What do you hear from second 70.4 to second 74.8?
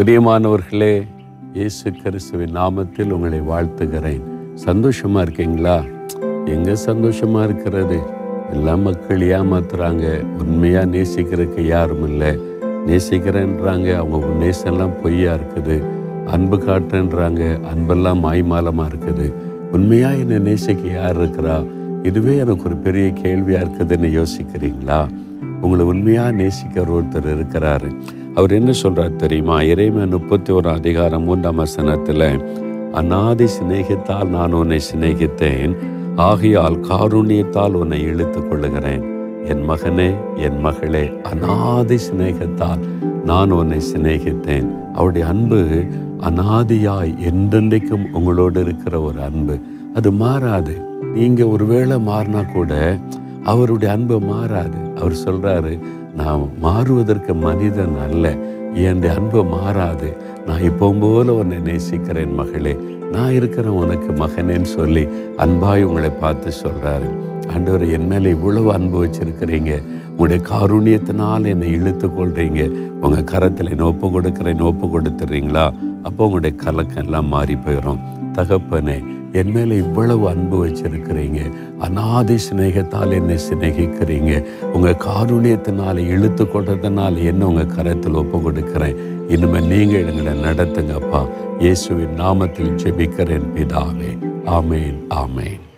காருண்யத்தினால் என்னை இழுத்து கொள்கிறீங்க உங்கள் கரத்தில் நோப்பு ஒப்பு நோப்பு